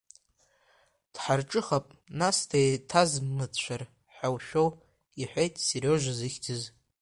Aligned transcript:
Дҳарҿыхап, 1.13 1.85
нас 2.19 2.37
деиҭазмыцәар 2.49 3.81
ҳәа 4.13 4.27
ушәоу,— 4.35 4.69
иҳәеит 5.21 5.55
Сериожа 5.65 6.13
зыхьӡыз. 6.19 6.61